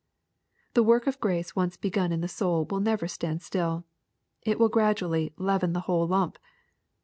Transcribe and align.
The 0.73 0.81
work 0.81 1.05
of 1.05 1.19
grace 1.19 1.55
once 1.55 1.77
begun 1.77 2.11
in 2.11 2.21
the 2.21 2.27
soul 2.27 2.65
will 2.65 2.79
nevei 2.81 3.15
»tand 3.19 3.43
still. 3.43 3.85
It 4.41 4.59
wUl 4.59 4.67
gradually" 4.69 5.31
leaven 5.47 5.73
the 5.73 5.81
whole 5.81 6.07
lump." 6.07 6.39